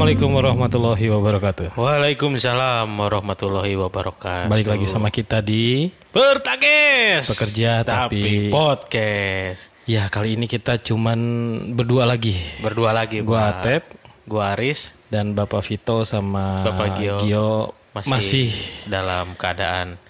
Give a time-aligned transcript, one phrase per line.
[0.00, 1.66] Assalamualaikum warahmatullahi wabarakatuh.
[1.76, 4.48] Waalaikumsalam warahmatullahi wabarakatuh.
[4.48, 7.28] Balik lagi sama kita di Bertakes.
[7.28, 9.68] Bekerja tapi- podcast.
[9.84, 11.20] ya kali ini kita cuman
[11.76, 12.32] berdua lagi.
[12.64, 13.20] Berdua lagi.
[13.20, 13.60] Gua Pak.
[13.60, 13.82] Atep
[14.24, 14.96] Gua Aris.
[15.12, 17.76] dan Bapak Vito sama Bapak Gio.
[17.92, 18.48] masih, Masih,
[18.88, 20.00] dalam keadaan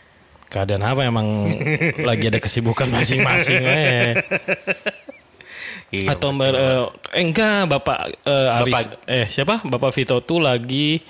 [0.46, 1.50] keadaan apa emang
[2.08, 4.14] lagi ada kesibukan masing-masing.
[5.90, 6.86] Iya, Atau ber- eh,
[7.18, 9.58] eh, enggak Bapak eh, Aris Bapak- eh siapa?
[9.66, 11.02] Bapak Vito tuh lagi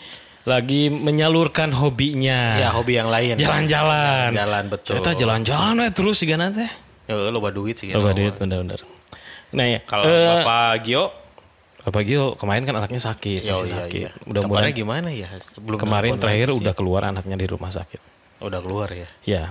[0.48, 2.56] lagi menyalurkan hobinya.
[2.56, 3.36] ya hobi yang lain.
[3.36, 4.32] Jalan-jalan.
[4.32, 4.96] Jalan betul.
[4.96, 6.70] Kita jalan-jalan eh, terus sih teh.
[7.10, 7.92] Ya, lo duit sih.
[7.92, 8.80] Kan, duit bener-bener.
[9.50, 11.04] Nah ya, Kalau eh, Bapak Gio,
[11.80, 14.00] Bapak Gio kemarin kan anaknya sakit, ya masih iya, sakit.
[14.00, 14.10] iya.
[14.28, 15.28] Mudah-mudahan Kabarnya gimana ya?
[15.58, 18.00] Belum kemarin terakhir udah keluar anaknya di rumah sakit.
[18.40, 19.08] udah keluar ya.
[19.28, 19.42] Ya.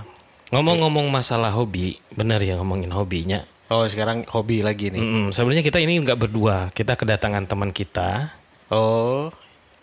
[0.50, 3.46] Ngomong-ngomong masalah hobi, bener ya ngomongin hobinya.
[3.70, 4.98] Oh sekarang hobi lagi nih.
[4.98, 8.34] Mm, sebenarnya kita ini nggak berdua, kita kedatangan teman kita
[8.70, 9.30] Oh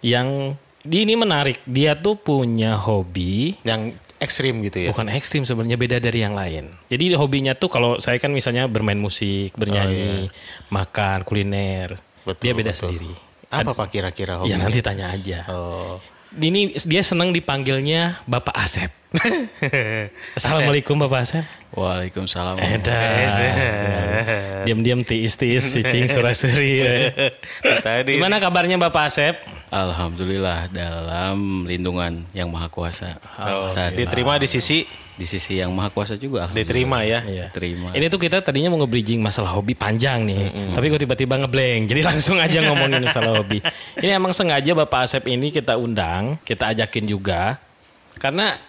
[0.03, 1.63] yang di ini menarik.
[1.63, 4.89] Dia tuh punya hobi yang ekstrim gitu ya.
[4.89, 6.73] bukan ekstrim sebenarnya beda dari yang lain.
[6.91, 10.27] Jadi hobinya tuh kalau saya kan misalnya bermain musik, bernyanyi,
[10.73, 11.95] makan, kuliner.
[11.95, 12.25] Oh, iya.
[12.27, 12.81] Betul, dia beda betul.
[12.91, 13.13] sendiri.
[13.47, 14.52] Apa pak kira-kira hobi?
[14.52, 15.47] Ya nanti tanya aja.
[15.47, 16.03] Oh.
[16.36, 18.92] Ini dia senang dipanggilnya Bapak Asep.
[20.38, 21.45] Assalamualaikum Bapak Asep.
[21.72, 22.59] Waalaikumsalam.
[24.67, 26.83] Diam-diam tiis-tiis cicing suraseri.
[27.88, 29.39] Tadi Gimana kabarnya Bapak Asep?
[29.72, 33.16] Alhamdulillah dalam lindungan yang maha kuasa.
[33.39, 34.83] Oh, diterima di sisi
[35.17, 36.45] di sisi yang maha kuasa juga.
[36.47, 37.25] diterima ya.
[37.25, 37.45] Iya.
[37.49, 37.89] Terima.
[37.91, 40.71] Ini tuh kita tadinya mau nge-bridging masalah hobi panjang nih.
[40.71, 41.89] Tapi kok tiba-tiba ngeblank.
[41.89, 43.59] Jadi langsung aja ngomongin masalah hobi.
[43.97, 47.57] Ini emang sengaja Bapak Asep ini kita undang, kita ajakin juga.
[48.15, 48.61] Karena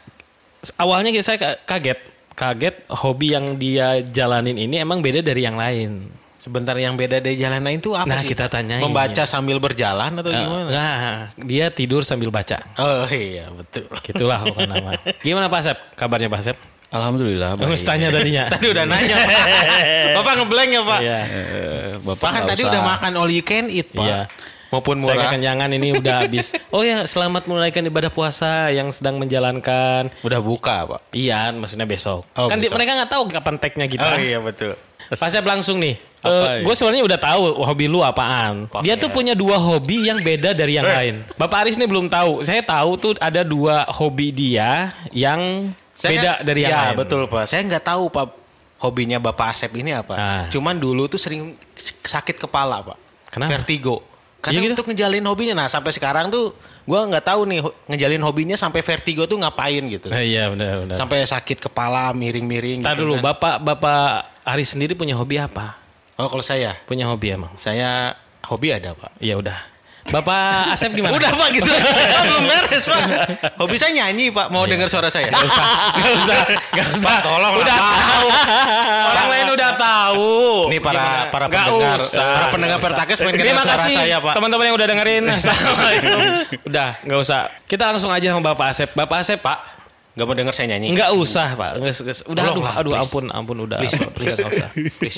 [0.75, 2.01] awalnya saya ka- kaget.
[2.33, 6.07] Kaget hobi yang dia jalanin ini emang beda dari yang lain.
[6.39, 8.31] Sebentar yang beda dari jalan lain tuh apa Nah, sih?
[8.31, 8.79] kita tanyain.
[8.79, 10.71] Membaca sambil berjalan atau gimana?
[10.71, 10.99] Nah,
[11.37, 12.63] dia tidur sambil baca.
[12.77, 13.91] Oh iya betul.
[14.01, 14.95] Gitulah bukan nama.
[15.19, 15.79] Gimana Pak Asep?
[15.93, 16.57] Kabarnya Pak Asep?
[16.89, 17.59] Alhamdulillah.
[17.59, 17.91] Harus baik.
[17.91, 18.45] tanya tadinya.
[18.55, 19.35] Tadi udah nanya Pak.
[20.17, 21.01] Bapak ngeblank ya Pak?
[21.01, 21.19] Iya.
[21.21, 24.07] Eh, Bapak Bahkan nggak tadi usah- udah makan all you can eat Pak.
[24.07, 24.21] Iya.
[24.69, 25.25] Maupun Saya murah.
[25.29, 26.53] kekenyangan ini udah habis.
[26.69, 30.13] Oh ya, selamat menunaikan ibadah puasa yang sedang menjalankan.
[30.21, 31.01] Udah buka Pak.
[31.11, 32.29] Iya, maksudnya besok.
[32.33, 32.77] Oh, kan di- besok.
[32.77, 34.05] mereka nggak tahu kapan tagnya kita.
[34.07, 34.77] Oh iya betul.
[35.09, 35.97] Pak Asep langsung nih.
[36.19, 36.67] Apa ya?
[36.67, 38.69] gue sebenarnya udah tahu hobi lu apaan.
[38.83, 41.25] Dia tuh punya dua hobi yang beda dari yang lain.
[41.35, 42.43] Bapak Aris nih belum tahu.
[42.43, 46.97] Saya tahu tuh ada dua hobi dia yang beda kan- dari yang ya, lain.
[46.99, 47.47] betul Pak.
[47.47, 48.27] Saya nggak tahu Pak
[48.79, 50.13] hobinya Bapak Asep ini apa.
[50.13, 50.45] Ah.
[50.53, 51.57] Cuman dulu tuh sering
[52.05, 52.99] sakit kepala Pak.
[53.31, 53.51] Kenapa?
[53.55, 54.05] Vertigo.
[54.39, 54.75] Karena Iya gitu?
[54.79, 55.55] untuk ngejalin hobinya.
[55.59, 56.55] Nah sampai sekarang tuh
[56.87, 57.59] gua nggak tahu nih
[57.91, 60.09] ngejalin hobinya sampai vertigo tuh ngapain gitu.
[60.15, 60.95] Eh, iya benar benar.
[60.95, 62.81] Sampai sakit kepala miring-miring.
[62.81, 63.35] Ntar gitu dulu, kan.
[63.35, 64.03] Bapak Bapak
[64.47, 65.75] Aris sendiri punya hobi apa?
[66.19, 67.55] Oh kalau saya, Punya hobi emang?
[67.55, 68.15] saya
[68.47, 69.19] hobi ada Pak.
[69.19, 69.59] Iya udah.
[70.09, 71.13] Bapak Asep gimana?
[71.13, 71.69] Udah Pak gitu.
[72.25, 73.01] Belum beres Pak.
[73.57, 74.49] Hobi saya nyanyi Pak.
[74.49, 75.29] Mau dengar suara saya?
[75.29, 75.65] Gak usah,
[75.95, 76.39] gak usah,
[76.73, 77.09] gak usah.
[77.09, 78.27] Pak, tolong udah tahu.
[79.07, 80.33] Orang lain udah tahu.
[80.69, 81.29] Nih para Gimana?
[81.29, 82.25] para Gak pendengar, usah.
[82.27, 82.87] para pendengar Gak.
[82.89, 84.35] Pertakes pengen dengar suara kasih saya Pak.
[84.35, 85.23] teman-teman yang udah dengerin.
[85.37, 86.19] Assalamualaikum.
[86.65, 87.41] udah, nggak usah.
[87.65, 88.89] Kita langsung aja sama Bapak Asep.
[88.93, 89.59] Bapak Asep, Pak,
[90.19, 90.91] nggak mau dengar saya nyanyi?
[90.91, 91.71] Nggak usah, Pak.
[92.27, 93.03] Udah, aduh, Pak, aduh, please.
[93.07, 93.79] ampun, ampun, udah.
[93.79, 94.35] Please, Udah, please.
[94.35, 94.69] nggak usah.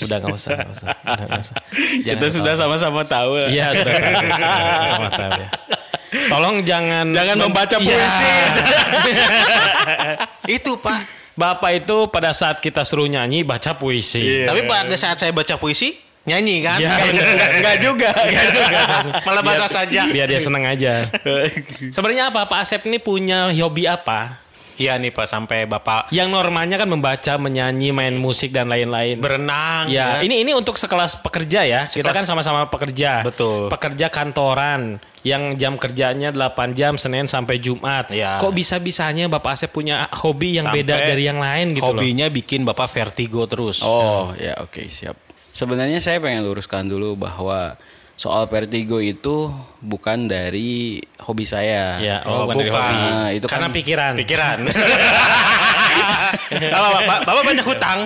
[0.04, 0.88] Udah nggak usah, nggak usah.
[1.00, 1.56] Udah nggak usah.
[2.04, 3.30] Kita sudah sama-sama tahu.
[3.48, 4.12] Iya, sudah tahu.
[4.86, 5.48] Sama tahu ya.
[6.10, 7.86] Tolong jangan Jangan membaca Iya.
[7.86, 8.28] puisi.
[10.58, 11.00] Itu Pak.
[11.30, 14.44] Bapak itu pada saat kita suruh nyanyi baca puisi.
[14.44, 16.76] Tapi pada saat saya baca puisi, nyanyi kan?
[16.76, 17.24] Bener.
[17.56, 18.10] Enggak juga.
[18.12, 18.80] Nggak juga.
[19.24, 20.04] Malah bahasa saja.
[20.04, 21.08] Biar dia seneng aja.
[21.88, 24.36] Sebenarnya apa Pak Asep ini punya hobi apa?
[24.80, 29.20] Iya nih Pak, sampai Bapak Yang normalnya kan membaca, menyanyi, main musik dan lain-lain.
[29.20, 29.92] berenang.
[29.92, 30.24] Ya, kan?
[30.24, 31.84] ini ini untuk sekelas pekerja ya.
[31.84, 33.20] Kita Sekelas- kan sama-sama pekerja.
[33.20, 33.68] Betul.
[33.68, 38.08] Pekerja kantoran yang jam kerjanya 8 jam Senin sampai Jumat.
[38.08, 38.40] Iya.
[38.40, 42.00] Kok bisa-bisanya Bapak Asep punya hobi yang Sampai beda dari yang lain gitu loh.
[42.00, 43.84] Hobinya bikin Bapak vertigo terus.
[43.84, 45.16] Oh ya oke siap.
[45.52, 47.76] Sebenarnya saya pengen luruskan dulu bahwa
[48.20, 49.48] soal vertigo itu
[49.80, 51.96] bukan dari hobi saya.
[51.98, 52.94] Ya, oh, Oh, bukan dari hobi.
[53.00, 54.12] Nah, itu Karena kan- pikiran.
[54.14, 54.58] Pikiran.
[56.70, 58.00] Bapak, Bapak, Bapak banyak hutang.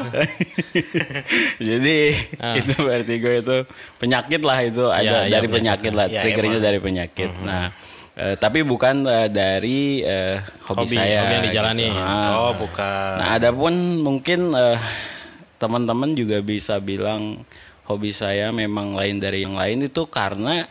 [1.69, 1.99] Jadi
[2.55, 3.57] itu vertigo itu
[3.97, 6.65] penyakit lah itu ada Ya, ya, dari penyakit lah, Ya, triggernya emang.
[6.65, 7.31] dari penyakit.
[7.41, 7.65] Nah,
[8.15, 11.27] eh, tapi bukan eh, dari eh, hobi, Hobi, saya.
[11.27, 11.87] hobi yang dijalani.
[11.91, 13.13] Nah, Oh, bukan.
[13.19, 14.79] Nah, ada pun mungkin eh,
[15.57, 17.43] teman-teman juga bisa bilang
[17.85, 20.65] hobi saya memang lain dari yang lain itu karena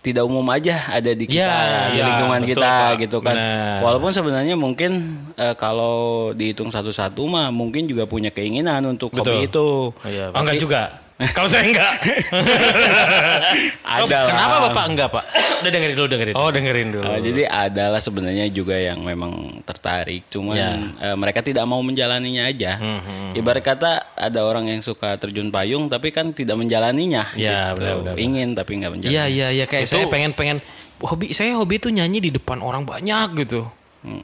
[0.00, 2.92] tidak umum aja ada di kita Ya, di ya, lingkungan betul, kita Pak.
[2.98, 3.36] gitu kan.
[3.36, 3.78] Benar.
[3.84, 4.90] Walaupun sebenarnya mungkin
[5.36, 5.96] eh, kalau
[6.32, 9.28] dihitung satu-satu mah mungkin juga punya keinginan untuk Betul.
[9.28, 9.68] hobi itu.
[10.02, 10.82] Iya, Oh, enggak juga.
[11.36, 11.92] Kalau saya enggak.
[14.00, 14.28] Ada lah.
[14.28, 15.24] Kenapa Bapak enggak, Pak?
[15.60, 16.34] Udah dengerin dulu dengerin.
[16.34, 17.04] Oh, dengerin dulu.
[17.04, 20.70] Eh, jadi adalah sebenarnya juga yang memang tertarik, cuman Ya.
[20.80, 22.80] eh, mereka tidak mau menjalaninya aja.
[22.80, 27.28] Hmm, Ibarat kata ada orang yang suka terjun payung tapi kan tidak menjalaninya.
[27.36, 27.84] Ya, gitu.
[27.84, 28.14] benar, benar.
[28.16, 29.12] Ingin tapi nggak menjalani.
[29.12, 30.58] Iya iya iya kayak saya pengen pengen
[31.04, 33.68] hobi saya hobi itu nyanyi di depan orang banyak gitu.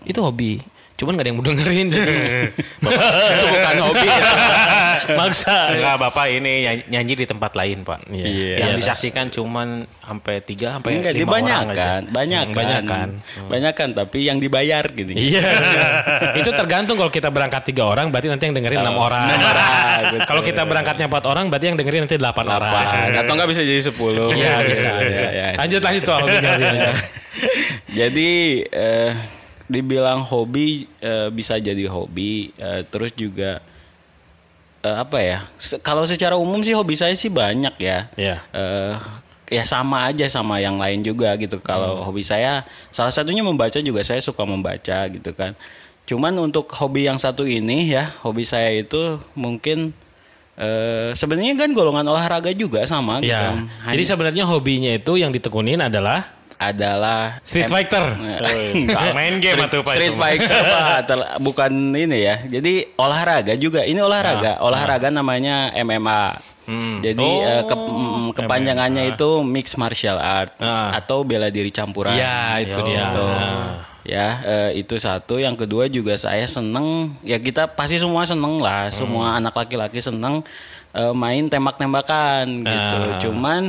[0.08, 0.64] Itu hobi.
[0.96, 1.86] Cuman gak ada yang mau dengerin.
[1.92, 2.88] itu
[3.46, 4.08] bukan hobi.
[4.08, 4.16] ya.
[5.20, 5.56] Maksa.
[5.70, 8.08] Enggak, Bapak ini nyanyi, nyanyi di tempat lain, Pak.
[8.08, 8.56] Iya.
[8.58, 8.78] Yang Iya.
[8.80, 11.52] disaksikan cuman sampai tiga sampai Enggak, lima orang aja.
[11.52, 13.08] dibanyakan, banyak Hmm, banyakan.
[13.46, 15.10] banyakan tapi yang dibayar gitu.
[15.10, 15.44] Iya.
[16.40, 19.26] itu tergantung kalau kita berangkat tiga orang berarti nanti yang dengerin enam orang.
[19.28, 20.20] enam orang, betul.
[20.24, 22.72] kalau kita berangkatnya empat orang berarti yang dengerin nanti delapan orang.
[23.14, 24.32] Atau enggak bisa jadi 10.
[24.32, 24.88] Iya bisa.
[24.96, 25.26] bisa.
[25.28, 25.48] ya.
[25.56, 26.50] Lanjut lanjut soal hobinya.
[26.50, 26.90] hobinya.
[27.86, 28.30] Jadi
[28.66, 29.10] eh,
[29.66, 33.58] dibilang hobi eh, bisa jadi hobi eh, terus juga
[34.82, 35.38] eh, apa ya?
[35.58, 38.06] se- kalau secara umum sih hobi saya sih banyak ya.
[38.14, 38.36] Iya.
[38.54, 38.94] Eh,
[39.46, 41.58] ya sama aja sama yang lain juga gitu.
[41.62, 45.54] Kalau hobi saya salah satunya membaca juga saya suka membaca gitu kan.
[46.06, 49.90] Cuman untuk hobi yang satu ini ya, hobi saya itu mungkin
[50.56, 53.34] eh sebenarnya kan golongan olahraga juga sama gitu.
[53.34, 53.66] Iya.
[53.82, 58.16] Hanya Jadi sebenarnya hobinya itu yang ditekunin adalah adalah Street Fighter.
[58.16, 59.12] Enggak.
[59.12, 60.14] Main game Street- atau Pak Street?
[60.14, 61.00] Fighter Pak.
[61.38, 62.36] Bukan ini ya.
[62.42, 63.84] Jadi olahraga juga.
[63.84, 64.58] Ini olahraga.
[64.60, 66.24] olahraga namanya MMA.
[66.98, 70.98] Jadi eh, ke- mm, kepanjangannya itu mixed martial art Ah.
[70.98, 72.12] atau bela diri campuran.
[72.12, 73.12] Ya itu dia.
[73.12, 73.86] Nah.
[74.02, 75.34] Ya, eh, itu satu.
[75.36, 77.14] Yang kedua juga saya seneng.
[77.22, 78.90] Ya kita pasti semua seneng lah.
[78.90, 80.42] Semua anak laki-laki seneng
[80.90, 82.98] eh, main tembak-tembakan gitu.
[82.98, 83.18] Ah.
[83.20, 83.62] Cuman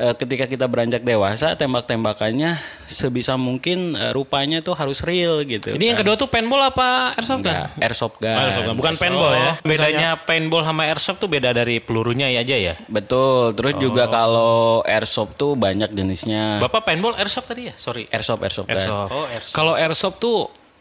[0.00, 2.56] eh, ketika kita beranjak dewasa, tembak-tembakannya
[2.88, 5.76] sebisa mungkin eh, rupanya tuh harus real gitu.
[5.76, 6.08] Ini yang kan.
[6.08, 7.52] kedua tuh paintball apa airsoft gun?
[7.52, 8.32] Enggak, airsoft gun.
[8.32, 8.76] Oh, airsoft gun.
[8.80, 9.52] Bukan paintball ya.
[9.60, 12.74] Bedanya paintball sama airsoft tuh beda dari pelurunya ya aja ya.
[12.88, 13.52] Betul.
[13.52, 14.10] Terus juga Oh.
[14.10, 14.54] kalau
[14.88, 16.56] airsoft tuh banyak jenisnya.
[16.64, 17.74] Bapak paintball airsoft tadi ya?
[17.76, 18.08] Sorry.
[18.08, 18.80] Airsoft, airsoft, gun.
[18.80, 19.10] Airsoft.
[19.12, 19.52] Oh, airsoft.
[19.52, 20.38] Kalau airsoft tuh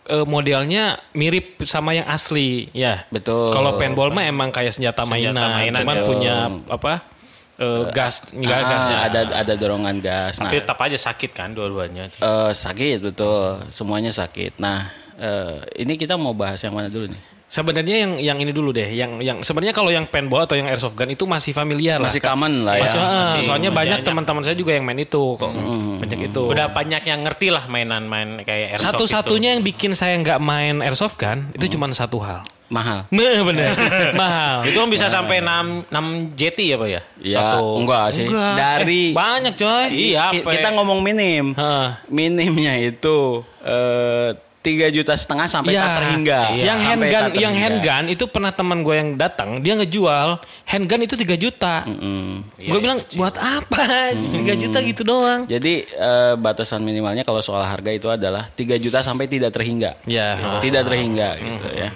[0.10, 3.04] eh, modelnya mirip sama yang asli, ya.
[3.14, 3.52] Betul.
[3.52, 6.08] Kalau paintball mah emang kayak senjata, mainan, mainan, cuman betul.
[6.08, 6.36] punya
[6.72, 7.19] apa?
[7.60, 8.98] Eh, gas, enggak Ah, gasnya.
[9.04, 10.40] ada ada dorongan gas.
[10.40, 12.08] Nah, Tapi tetap aja sakit kan dua-duanya.
[12.10, 14.58] Eh, sakit betul, semuanya sakit.
[14.58, 17.22] Nah, eh, ini kita mau bahas yang mana dulu nih?
[17.50, 20.94] Sebenarnya yang yang ini dulu deh, yang yang sebenarnya kalau yang paintball atau yang airsoft
[20.94, 22.30] gun itu masih familiar Masih lah.
[22.30, 22.86] common lah ya.
[22.86, 24.06] Masih, ah, masih soalnya banyak banyak.
[24.06, 25.50] teman-teman saya juga yang main itu kok.
[25.98, 26.42] Banyak itu.
[26.46, 31.18] Udah banyak yang ngerti lah mainan-main kayak airsoft Satu-satunya yang bikin saya nggak main airsoft
[31.18, 32.46] gun itu cuma satu hal.
[32.70, 33.10] Mahal.
[33.12, 33.74] Nah, bener.
[34.14, 34.58] Mahal.
[34.64, 34.78] itu.
[34.78, 37.02] Kan bisa sampai 6 6 JT ya, Pak ya?
[37.20, 38.26] Ya, enggak sih.
[38.26, 38.54] Enggak.
[38.56, 39.86] Dari Eh, banyak coy.
[39.92, 40.72] Iya, kita ya?
[40.72, 41.52] ngomong minim.
[41.52, 41.88] Heeh.
[42.08, 44.30] Minimnya itu eh,
[44.60, 45.82] tiga juta setengah sampai Iya.
[45.82, 46.40] tak terhingga.
[46.52, 47.64] Yang Sampai handgun, tak yang terhingga.
[47.88, 50.30] handgun itu pernah teman gue yang datang, dia ngejual
[50.66, 51.76] handgun itu 3 juta.
[51.88, 52.36] Mm.
[52.60, 53.84] gue bilang buat apa?
[54.36, 55.48] 3 juta gitu doang.
[55.48, 59.96] Jadi eh, batasan minimalnya kalau soal harga itu adalah 3 juta sampai tidak terhingga.
[60.04, 60.60] Ya.
[60.60, 61.90] Tidak terhingga gitu ya.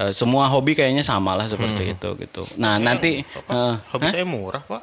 [0.00, 2.42] Eh, semua hobi kayaknya sama lah seperti itu gitu.
[2.56, 4.82] Nah, nanti eh, Hobi saya murah, Pak.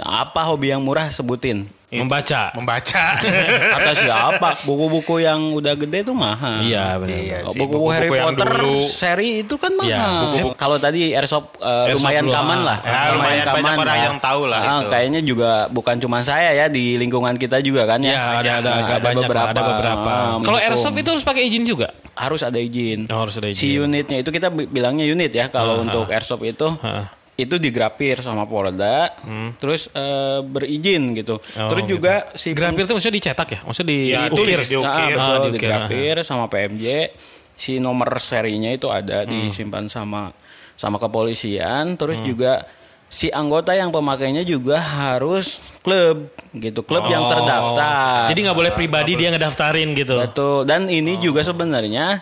[0.00, 1.68] apa hobi yang murah sebutin?
[1.88, 2.50] Membaca.
[2.52, 3.04] Membaca.
[3.72, 4.58] Kata siapa?
[4.60, 6.58] Buku-buku yang udah gede itu mahal.
[6.58, 7.14] Iya benar.
[7.16, 8.78] Iya Oh, sih, buku-buku Harry yang Potter dulu.
[8.84, 10.34] seri itu kan mahal.
[10.34, 12.64] Iya, Kalau tadi airsoft, uh, Airsoft lumayan kaman ah.
[12.64, 12.78] lah.
[12.82, 14.88] Ya, lumayan banyak orang yang tahu lah Ah, itu.
[14.88, 18.10] Kayaknya juga bukan cuma saya ya di lingkungan kita juga kan ya.
[18.10, 20.10] Ya, ada ada Nah, agak banyak lah, ada beberapa.
[20.10, 21.94] ah, Kalau airsoft itu harus pakai izin juga.
[22.16, 23.04] harus ada izin.
[23.06, 23.84] Oh, harus ada Si izin.
[23.84, 26.66] unitnya itu kita bi- bilangnya unit ya kalau Ah, untuk airsoft itu.
[26.80, 27.12] Ah.
[27.36, 29.12] Itu digrapir sama Polda,
[29.60, 31.36] terus eh, berizin gitu.
[31.52, 31.68] Hmm.
[31.68, 33.60] Oh, terus juga si Grapir itu maksudnya dicetak ya?
[33.60, 34.56] Maksudnya di Ya, diukir.
[34.58, 34.80] diukir.
[34.80, 37.12] Nah, betul, Ah, diukir, digrapir sama PMJ.
[37.52, 39.48] Si nomor serinya itu ada Hmm.
[39.48, 40.32] disimpan sama
[40.74, 41.96] sama kepolisian.
[41.96, 42.64] Terus juga
[43.06, 48.24] si anggota yang pemakainya juga harus klub gitu, klub yang terdaftar.
[48.24, 48.26] Oh.
[48.28, 50.16] Jadi nggak boleh pribadi dia ngedaftarin gitu.
[50.18, 50.64] Betul.
[50.64, 52.20] Dan ini juga sebenarnya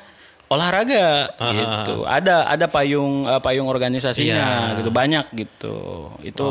[0.54, 2.02] olahraga gitu.
[2.02, 4.78] Ada ada payung eh, payung organisasinya Iya.
[4.78, 5.76] gitu banyak gitu.
[6.20, 6.46] Itu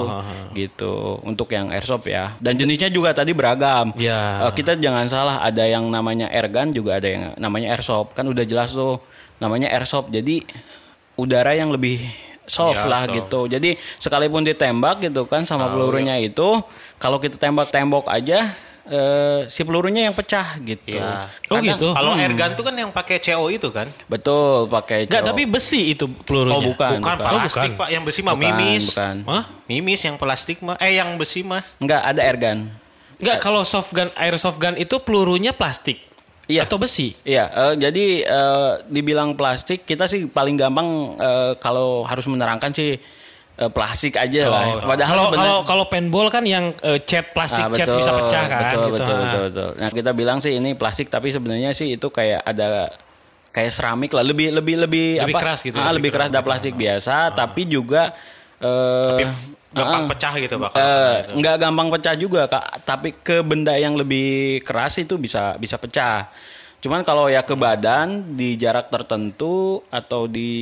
[0.53, 0.93] gitu
[1.23, 2.35] untuk yang airsoft ya.
[2.37, 3.95] Dan jenisnya juga tadi beragam.
[3.95, 4.47] Iya.
[4.47, 8.11] Eh, kita jangan salah ada yang namanya airgun juga ada yang namanya airsoft.
[8.11, 8.99] Kan udah jelas tuh
[9.39, 10.07] namanya airsoft.
[10.07, 10.43] Jadi
[11.13, 12.01] udara yang lebih
[12.43, 13.15] soft Iya, lah soft.
[13.15, 13.39] gitu.
[13.47, 16.59] Jadi sekalipun ditembak gitu kan sama pelurunya itu,
[16.97, 18.51] kalau kita tembak tembok aja
[18.87, 20.99] eh, si pelurunya yang pecah gitu.
[20.99, 21.31] Iya.
[21.47, 21.95] Oh gitu.
[21.95, 23.87] Kalau airgun tuh kan yang pakai CO itu kan?
[24.11, 25.29] Betul, pakai Enggak, CO.
[25.31, 26.57] tapi besi itu pelurunya.
[26.57, 26.99] Oh, bukan.
[26.99, 27.87] Bukan plastik, Pak.
[27.91, 28.83] Yang besi mah Bukan, mimis.
[28.91, 29.15] bukan.
[29.27, 29.43] Hah?
[29.67, 30.75] Mimis yang plastik mah.
[30.83, 31.63] Eh, yang besi mah.
[31.79, 32.67] Enggak ada airgun.
[33.23, 36.03] Enggak, kalau soft gun, airsoft gun itu pelurunya plastik.
[36.43, 36.67] Iya.
[36.67, 37.15] Atau besi.
[37.23, 42.99] Iya, eh, jadi eh, dibilang plastik kita sih paling gampang eh, kalau harus menerangkan sih
[43.55, 44.63] eh, plastik aja lah.
[44.75, 48.11] Oh, Padahal kalau sebenarnya- kalau kalau paintball kan yang eh, cat plastik Ah, cat bisa
[48.11, 48.93] pecah kan Betul, gitu.
[48.93, 49.21] betul, Ah.
[49.21, 49.69] betul, betul.
[49.77, 52.89] Nah, kita bilang sih ini plastik tapi sebenarnya sih itu kayak ada
[53.49, 55.41] kayak seramik lah, lebih lebih lebih Lebih apa?
[55.43, 58.09] keras gitu Ah, ya, lebih keras dari plastik biasa, tapi juga
[58.57, 59.29] eh
[59.71, 60.71] Gampang ah, pecah gitu pak.
[60.71, 65.75] eh, nggak gampang pecah juga kak tapi ke benda yang lebih keras itu bisa bisa
[65.75, 66.29] pecah
[66.77, 70.53] cuman kalau ya ke badan di jarak tertentu atau di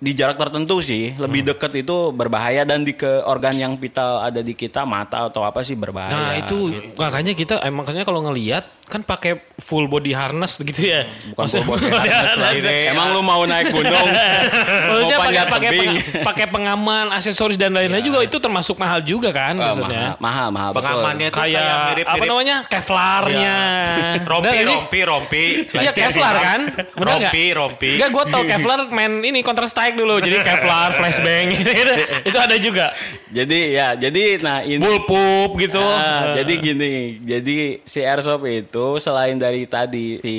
[0.00, 1.50] di jarak tertentu sih lebih Hmm.
[1.52, 5.60] dekat itu berbahaya dan di ke organ yang vital ada di kita mata atau apa
[5.60, 10.58] sih berbahaya Nah itu makanya kita eh, makanya kalau ngelihat kan pakai full body harness
[10.60, 11.06] gitu ya.
[11.30, 12.50] bukan Maksudnya- full body harness lah.
[12.50, 12.90] harness ya.
[12.90, 14.08] emang lu mau naik gunung
[14.90, 19.00] Maksudnya pakai panjat pakai tebing penga- pakai pengaman, aksesoris dan lain-lain juga itu termasuk mahal
[19.00, 20.04] juga kan Ah, maksudnya.
[20.18, 20.70] mahal mahal.
[20.72, 22.56] Pengamannya itu kayak, Kayak mirip apa namanya?
[22.66, 23.56] Kevlarnya.
[24.10, 24.66] Bener rompi sih?
[24.68, 25.44] rompi rompi.
[25.72, 26.60] Iya Kevlar kan?
[26.66, 27.06] Bener nggak?
[27.22, 27.90] rompi rompi.
[27.94, 30.18] Enggak, gue tau Kevlar main ini Counter Strike dulu.
[30.18, 31.70] Jadi Kevlar, flashbang gitu.
[32.24, 32.86] itu ada juga.
[33.30, 35.78] jadi ya jadi nah ini Bullpup gitu.
[35.78, 36.42] Ah, Eh.
[36.42, 40.36] jadi gini, jadi si airsoft itu selain dari tadi si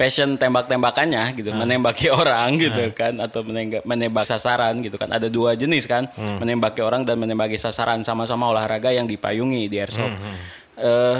[0.00, 5.12] passion tembak-tembakannya gitu, menembaki orang gitu kan atau menembak, menembak sasaran gitu kan.
[5.12, 10.16] Ada dua jenis kan, menembaki orang dan menembaki sasaran sama-sama olahraga yang dipayungi di airsoft.
[10.80, 11.18] Eh,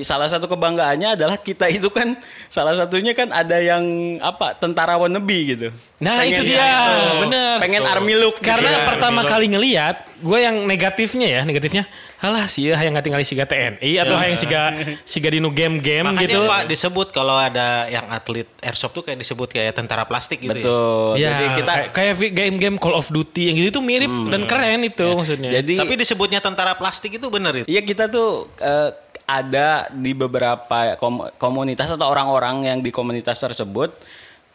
[0.00, 2.16] salah satu kebanggaannya adalah kita itu kan
[2.48, 3.84] salah satunya kan ada yang
[4.24, 5.68] apa tentara wannabe gitu.
[6.00, 7.20] Nah Pengen itu ya dia, itu.
[7.28, 7.54] bener.
[7.60, 8.40] Pengen army look.
[8.40, 8.48] gitu.
[8.48, 11.84] Karena pertama kali ngeliat, gue yang negatifnya ya, negatifnya,
[12.24, 14.62] halah sih yang nggak tinggal siga TNI atau yang siga
[15.04, 16.40] siga dinu game-game Makanya gitu.
[16.48, 20.64] pak disebut kalau ada yang atlet airsoft tuh kayak disebut kayak tentara plastik gitu ya.
[20.64, 21.10] Betul.
[21.20, 25.04] Ya, Jadi kita kayak, game-game Call of Duty yang gitu tuh mirip dan keren itu
[25.04, 25.50] maksudnya.
[25.60, 27.66] jadi Tapi disebutnya tentara plastik itu bener itu.
[27.68, 28.90] Iya kita tuh eh,
[29.32, 33.96] ada di beberapa kom- komunitas atau orang-orang yang di komunitas tersebut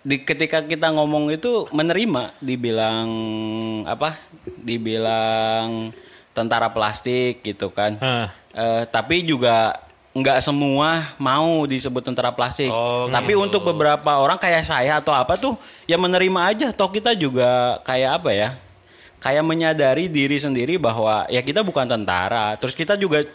[0.05, 3.10] di ketika kita ngomong itu menerima dibilang
[3.89, 5.89] apa dibilang
[6.38, 7.98] tentara plastik gitu kan.
[8.53, 9.81] Eh, tapi juga
[10.17, 12.69] nggak semua mau disebut tentara plastik.
[12.69, 15.57] Oh, tapi untuk beberapa orang kayak saya atau apa tuh
[15.89, 16.67] ya menerima aja.
[16.69, 18.50] Toh kita juga kayak apa ya
[19.17, 22.53] kayak menyadari diri sendiri bahwa ya kita bukan tentara.
[22.62, 23.25] Terus kita juga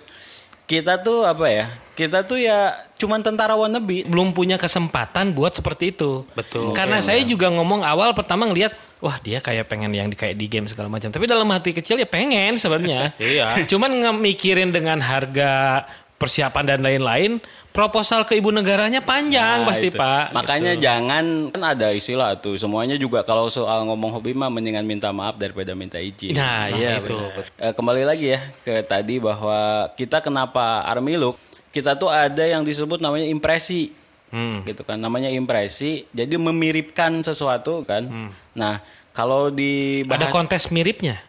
[0.66, 5.92] kita tuh apa ya kita tuh ya cuman tentara wannabe belum punya kesempatan buat seperti
[5.92, 6.25] itu.
[6.33, 6.73] Betul.
[6.73, 10.49] Karena saya juga ngomong awal pertama ngelihat wah dia kayak pengen yang di kayak di
[10.49, 11.12] game segala macam.
[11.12, 13.12] Tapi dalam hati kecil ya pengen sebenarnya.
[13.23, 13.69] Iya.
[13.69, 15.85] Cuman ngemikirin dengan harga
[16.23, 19.99] persiapan dan lain-lain, proposal ke ibu negaranya panjang Nah, pasti itu.
[19.99, 20.31] Pak.
[20.31, 20.85] makanya Gitu.
[20.85, 25.35] jangan kan ada istilah tuh semuanya juga kalau soal ngomong hobi mah mendingan minta maaf
[25.35, 27.11] daripada minta izin Nah, iya itu.
[27.11, 27.43] benar.
[27.59, 29.59] Eh, kembali lagi ya ke tadi bahwa
[29.93, 31.35] kita kenapa army look
[31.69, 33.91] kita tuh ada yang disebut namanya impresi
[34.29, 34.62] Hmm.
[34.62, 38.09] gitu kan namanya impresi jadi memiripkan sesuatu kan
[38.52, 41.21] nah kalau di Ada bahas- kontes miripnya.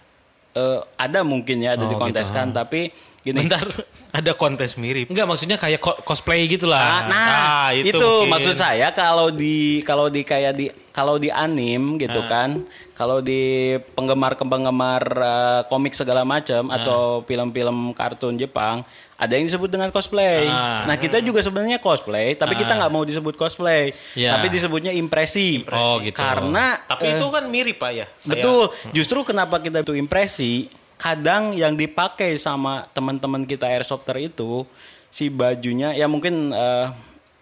[0.53, 2.93] eh, ada mungkin ya ada Oh, dikonteskan tapi
[3.23, 3.63] gini Bentar,
[4.19, 5.07] ada kontes mirip.
[5.07, 6.83] Enggak maksudnya kayak ko- cosplay gitu lah.
[6.83, 8.29] Ah, nah, Ah, itu, itu mungkin.
[8.29, 12.27] maksud saya kalau di kalau di kayak di kalau di anim gitu Ah.
[12.27, 12.49] kan,
[12.93, 16.77] kalau di penggemar-penggemar eh, komik segala macam Ah.
[16.77, 18.83] atau film-film kartun Jepang,
[19.15, 20.45] ada yang disebut dengan cosplay.
[20.45, 20.83] Ah.
[20.83, 24.35] Nah, kita juga sebenarnya cosplay, tapi kita nggak mau disebut cosplay, Ya.
[24.35, 25.63] tapi disebutnya impresi.
[25.65, 26.17] Oh, gitu.
[26.17, 28.05] Karena Tapi eh, itu kan mirip pak ya.
[28.21, 28.69] Betul.
[28.91, 30.67] Justru kenapa kita itu impresi,
[31.03, 34.63] kadang yang dipakai sama teman-teman kita airsofter itu
[35.11, 36.87] si bajunya ya mungkin eh,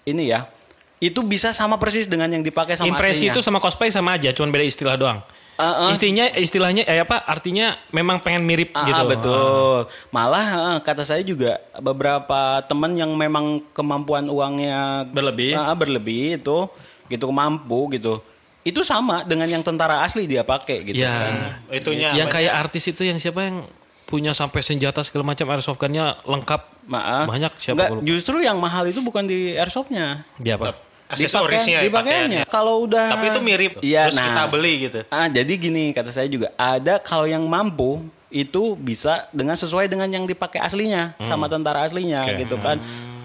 [0.09, 0.49] ini ya.
[0.97, 3.33] Itu bisa sama persis dengan yang dipakai sama Impresi aslinya.
[3.33, 5.21] itu sama cosplay sama aja, cuman beda istilah doang.
[5.57, 5.89] Eh, eh.
[5.93, 7.21] Istilahnya istilahnya eh apa?
[7.21, 9.03] Artinya memang pengen mirip Ah, gitu.
[9.05, 9.77] betul.
[10.09, 15.53] Malah eh, kata saya juga beberapa teman yang memang kemampuan uangnya Berlebih.
[15.53, 16.65] ah, berlebih itu
[17.09, 18.21] gitu mampu gitu.
[18.61, 21.09] Itu sama dengan yang tentara asli dia pakai gitu Ya.
[21.09, 21.33] kan.
[21.71, 23.65] Itunya yang kayak artis itu yang siapa yang
[24.05, 27.25] punya sampai senjata segala macam airsoft gunnya lengkap Maaf.
[27.25, 30.27] banyak siapa Enggak, justru yang mahal itu bukan di airsoftnya.
[30.35, 30.75] dia apa
[31.11, 31.91] Di Aksesorisnya di ya, pakaiannya.
[31.91, 32.41] pakaiannya.
[32.47, 33.71] Kalau udah Tapi itu mirip.
[33.79, 34.25] Iya, Terus nah.
[34.27, 34.99] kita beli gitu.
[35.07, 37.99] Ah, jadi gini kata saya juga ada kalau yang mampu
[38.29, 42.35] itu bisa dengan sesuai dengan yang dipakai aslinya sama tentara aslinya Oke.
[42.37, 42.79] gitu kan.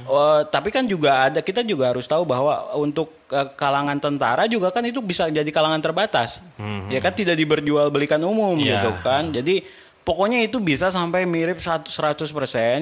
[0.06, 4.70] Oh, tapi kan juga ada kita juga harus tahu bahwa untuk eh, kalangan tentara juga
[4.70, 6.38] kan itu bisa jadi kalangan terbatas.
[6.86, 8.78] Ya kan tidak diperjualbelikan umum Iya.
[8.78, 9.30] gitu kan.
[9.30, 9.66] Jadi
[10.00, 11.90] pokoknya itu bisa sampai mirip 100%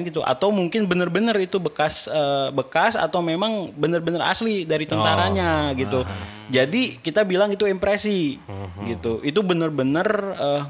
[0.05, 6.05] gitu atau mungkin benar-benar itu bekas eh, bekas atau memang benar-benar asli dari tentaranya gitu.
[6.47, 8.37] Jadi kita bilang itu impresi
[8.85, 9.19] gitu.
[9.21, 10.61] Itu benar-benar eh,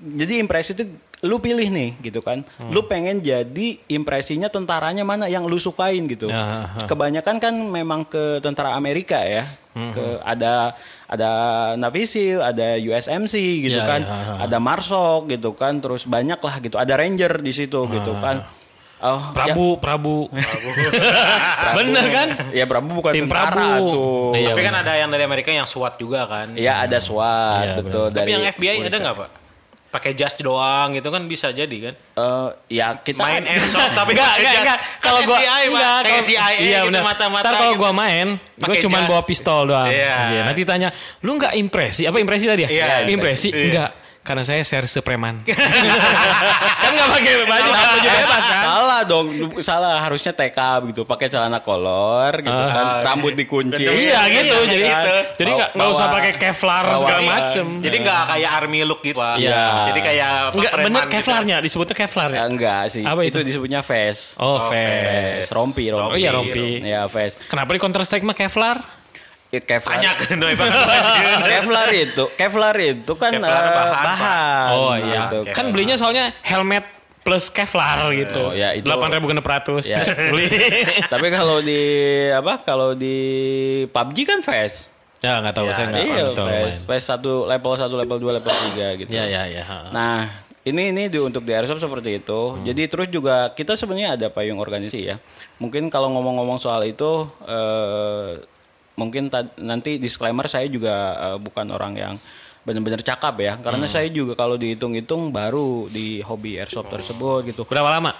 [0.00, 0.84] jadi impresi itu
[1.24, 2.44] lu pilih nih gitu kan.
[2.68, 6.28] Lu pengen jadi impresinya tentaranya mana yang lu sukain gitu.
[6.28, 6.84] Ya, ha.
[6.84, 9.48] Kebanyakan kan memang ke tentara Amerika ya.
[9.74, 10.70] ke ada
[11.04, 11.30] ada
[11.74, 14.46] Navisil, ada USMC gitu Ya, kan, ya.
[14.46, 18.46] ada Marsok gitu kan, terus banyak lah gitu, ada Ranger di situ gitu kan.
[19.00, 20.30] Oh, Prabu, Prabu.
[21.74, 22.28] Bener kan?
[22.50, 23.84] Ya, ya Prabu bukan Tim tentara Prabu.
[23.90, 24.32] tuh.
[24.32, 26.54] Iya, Tapi kan ada yang dari Amerika yang SWAT juga kan.
[26.54, 28.98] Iya ada SWAT Iya, betul Tapi dari yang FBI ada polisi.
[29.00, 29.30] nggak pak?
[29.94, 31.94] Pakai jas doang gitu kan bisa jadi kan?
[31.94, 32.48] Eh,
[32.82, 34.78] ya kita Main airsoft tapi Enggak, enggak, enggak.
[34.98, 37.46] Kalau gua enggak, kayak CIA iya, gitu mata-mata.
[37.46, 37.82] Ntar kalau gitu.
[37.86, 38.26] gua main,
[38.58, 39.06] gua jas.
[39.06, 39.86] bawa pistol doang.
[39.86, 40.16] Iya.
[40.34, 40.88] Iya, Nanti tanya,
[41.22, 42.02] "Lu enggak impresi?
[42.10, 43.54] Apa impresi tadi ya?" Iya, impresi.
[43.54, 43.62] iya.
[43.70, 43.90] Enggak.
[44.24, 45.44] Karena saya serse preman.
[45.44, 48.64] kan enggak pakai baju, baju bebas kan?
[48.64, 49.26] Salah dong,
[49.60, 52.72] salah harusnya TK gitu, pakai celana kolor gitu Ah.
[52.72, 53.84] kan, rambut dikunci.
[53.84, 54.56] Iya gitu.
[54.56, 55.14] Iya, Jadi gitu.
[55.36, 57.30] jadi enggak enggak Bawa- usah pakai Kevlar bawa- segala iya.
[57.30, 57.66] macem.
[57.78, 59.20] Jadi nggak kayak army look gitu.
[59.20, 59.64] Iya.
[59.92, 61.14] Jadi kayak apa, Enggak preman bener gitu.
[61.14, 62.34] Kevlarnya disebutnya Kevlar ya.
[62.34, 63.02] Ya, enggak sih.
[63.04, 63.36] Apa itu?
[63.36, 63.38] itu?
[63.44, 64.24] disebutnya vest.
[64.36, 65.04] Oh, Oh, vest.
[65.04, 66.08] Vest, rompi, rompi.
[66.08, 66.80] Oh iya rompi.
[66.80, 67.44] Ya, vest.
[67.44, 69.03] Kenapa di Counter Strike mah Kevlar?
[69.60, 69.94] Kevlar.
[69.94, 70.36] Banyak kan.
[71.44, 74.66] Kevlar itu, Kevlar itu kan Kevlar eh, bahan, bahan.
[74.72, 75.20] Oh iya.
[75.30, 75.38] gitu.
[75.50, 76.82] Kan belinya soalnya helmet
[77.20, 78.40] plus Kevlar gitu.
[78.40, 79.86] Oh, ya, itu- Delapan ribu genep ratus.
[79.86, 79.96] Ya.
[79.96, 80.50] Cek, beli.
[81.12, 81.80] Tapi kalau di
[82.28, 82.60] apa?
[82.60, 83.16] Kalau di
[83.86, 84.90] PUBG kan vest.
[85.18, 86.48] ya nggak tahu Ya, saya nggak Iya, tahu.
[86.84, 89.08] Vest satu level 1, level 2, level 3 gitu.
[89.08, 89.64] Ya ya ya.
[89.88, 90.28] Nah,
[90.62, 92.60] ini ini di untuk di airsoft seperti itu.
[92.60, 95.16] Jadi terus juga kita sebenarnya ada payung organisasi ya.
[95.56, 98.36] Mungkin kalau ngomong-ngomong soal itu eh,
[98.94, 102.14] mungkin nanti disclaimer saya juga eh, bukan orang yang
[102.64, 107.62] benar-benar cakap ya, karena saya juga kalau dihitung-hitung baru di hobi airsoft tersebut gitu.
[107.68, 108.16] Berapa lama?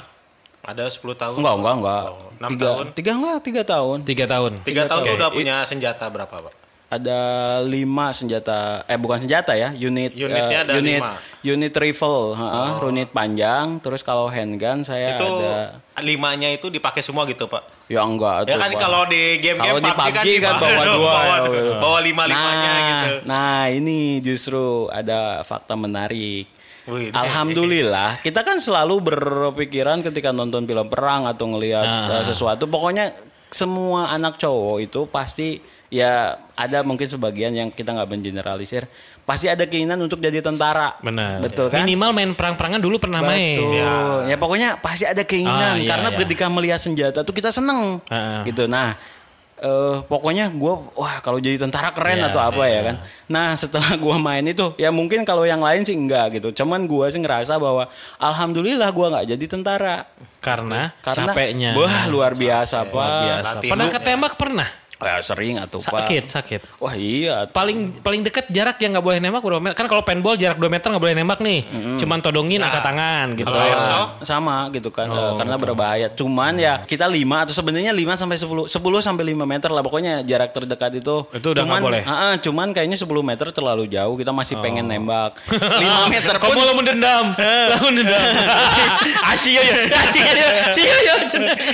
[0.65, 1.37] Ada 10 tahun.
[1.41, 2.05] Enggak, enggak, enggak.
[2.41, 2.87] enam tiga, tahun.
[2.93, 3.99] Tiga enggak, tiga tahun.
[4.05, 4.53] Tiga tahun.
[4.65, 5.09] Tiga tahun Oke.
[5.09, 6.64] tuh udah punya senjata berapa pak?
[6.95, 7.21] Ada
[7.67, 11.19] lima senjata, eh bukan senjata ya, unit Unitnya eh, ada unit lima.
[11.43, 13.83] unit rifle, heeh, unit panjang.
[13.83, 17.67] Terus kalau handgun saya Itu ada limanya itu dipakai semua gitu pak?
[17.91, 21.99] Ya enggak Ya kan kalau di game-game PUBG PUBG kan bawa dua bawa, ya, bawa
[22.01, 23.13] lima limanya nah, gitu.
[23.29, 26.47] Nah, ini justru ada fakta menarik.
[26.85, 32.21] Wih, Alhamdulillah, kita kan selalu berpikiran ketika nonton film perang atau ngelihat Nah.
[32.21, 32.69] uh, sesuatu.
[32.69, 33.17] Pokoknya
[33.49, 35.63] semua anak cowok itu pasti
[35.95, 38.91] ya ada mungkin sebagian yang kita nggak mengeneralisir,
[39.23, 40.99] pasti ada keinginan untuk jadi tentara.
[40.99, 41.39] Benar.
[41.39, 41.87] Betul kan?
[41.87, 43.55] Minimal main perang-perangan dulu pernah main.
[43.55, 43.79] Betul.
[43.79, 43.95] Ya.
[44.27, 44.37] Ya.
[44.37, 46.19] pokoknya pasti ada keinginan Ah, iya, karena iya.
[46.19, 48.43] ketika melihat senjata tuh kita seneng Ah.
[48.43, 48.67] gitu.
[48.67, 48.99] Nah,
[49.55, 52.97] eh pokoknya gua wah kalau jadi tentara keren Iya, atau apa ya kan.
[53.31, 56.51] Nah, setelah gua main itu ya mungkin kalau yang lain sih enggak gitu.
[56.53, 57.87] Cuman gua sih ngerasa bahwa
[58.19, 60.11] alhamdulillah gua nggak jadi tentara.
[60.43, 61.71] Karena, Karena capeknya.
[61.73, 63.09] Wah, luar biasa, Pak.
[63.25, 63.57] biasa.
[63.65, 64.69] Pernah ketembak pernah?
[65.05, 66.09] Ya, sering atau Pak.
[66.09, 66.61] Sakit, sakit.
[66.81, 67.45] Wah, iya.
[67.45, 69.77] Paling paling dekat jarak yang nggak boleh nembak berapa meter?
[69.77, 71.61] Kan kalau paintball jarak 2 meter nggak boleh nembak nih.
[72.01, 73.53] Cuman todongin angkat tangan gitu.
[73.53, 74.11] Kalau airsoft?
[74.25, 76.09] Sama, sama gitu kan Oh, eh, karena berbahaya.
[76.11, 80.25] Cuman ya kita 5 atau sebenarnya 5 sampai 10 10 sampai 5 meter lah pokoknya
[80.25, 81.29] jarak terdekat itu.
[81.29, 82.03] Itu udah cuman, nggak boleh?
[82.09, 85.37] ah, ah, cuman kayaknya 10 meter terlalu jauh kita masih pengen nembak.
[85.53, 85.61] 5
[86.15, 87.27] meter Kamu pun lo mendendam,
[87.71, 88.25] lo mendendam.
[89.35, 91.15] Asyik ya, asyik ya, asyik ya.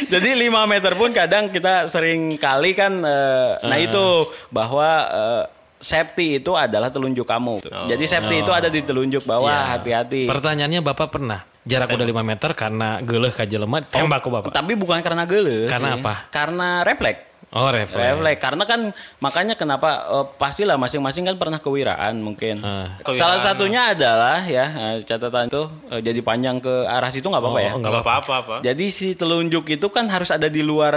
[0.08, 3.82] Jadi 5 meter pun kadang kita sering kali kan eh, nah Ah.
[3.82, 4.04] itu
[4.48, 5.42] bahwa eh,
[5.78, 7.60] safety itu adalah telunjuk kamu.
[7.86, 9.76] Jadi safety itu ada di telunjuk bawah Ya.
[9.76, 10.28] hati-hati.
[10.28, 14.50] Pertanyaannya Bapak pernah jarak udah 5 meter karena geleh kaja lemah tembak ke Bapak.
[14.50, 15.68] Tapi bukan karena geles.
[15.68, 16.00] Karena sih.
[16.00, 16.14] apa?
[16.28, 17.29] Karena refleks.
[17.50, 17.98] Oh, refleks.
[17.98, 18.38] Refleks.
[18.38, 22.62] Karena kan makanya kenapa eh, pastilah masing-masing kan pernah kewiraan mungkin.
[22.62, 22.94] Ah.
[23.02, 23.18] Kewiraan.
[23.18, 27.60] Salah satunya adalah ya eh, catatan itu eh, jadi panjang ke arah situ nggak apa-apa
[27.60, 27.72] ya.
[27.74, 28.54] Oh, Nggak apa-apa apa.
[28.62, 30.94] Jadi si telunjuk itu kan harus ada di luar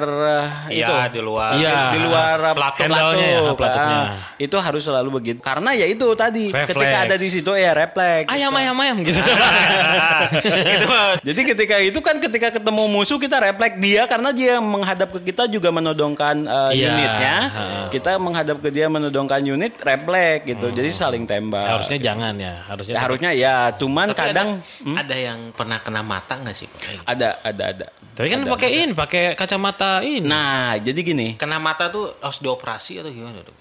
[0.69, 0.93] eh, itu.
[0.93, 1.51] Iya di luar.
[1.57, 1.77] Iya.
[1.89, 2.37] Di luar.
[2.53, 3.39] Handle-nya ya.
[3.73, 5.39] Ah, itu harus selalu begitu.
[5.41, 6.69] Karena ya itu tadi Refleks.
[6.77, 8.29] ketika ada di situ ya refleks.
[8.29, 9.17] Ayam ayam ayam gitu.
[10.77, 15.09] itu mah Jadi ketika itu kan ketika ketemu musuh kita refleks dia karena dia menghadap
[15.17, 17.35] ke kita juga menodongkan uh, Iya, unitnya.
[17.49, 17.63] ha.
[17.89, 20.71] Kita menghadap ke dia menodongkan unit refleks gitu.
[20.73, 21.67] Jadi saling tembak.
[21.67, 22.95] Harusnya jangan ya, harusnya.
[22.95, 26.67] Ya, harusnya ya, cuman Tapi kadang ada, ada yang pernah kena mata nggak sih?
[27.05, 27.85] Ada ada ada.
[28.13, 30.25] Tapi kan pakai ini, pakai kacamata ini.
[30.25, 31.27] Nah, jadi gini.
[31.37, 33.55] Kena mata tuh harus dioperasi atau gimana tuh?